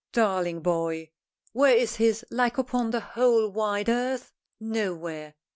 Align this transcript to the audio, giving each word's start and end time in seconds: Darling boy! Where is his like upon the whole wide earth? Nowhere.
Darling 0.13 0.61
boy! 0.61 1.11
Where 1.53 1.75
is 1.77 1.97
his 1.97 2.25
like 2.31 2.57
upon 2.57 2.89
the 2.89 3.01
whole 3.01 3.49
wide 3.49 3.87
earth? 3.87 4.33
Nowhere. 4.59 5.35